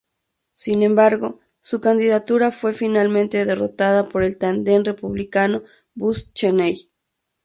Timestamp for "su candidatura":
1.61-2.51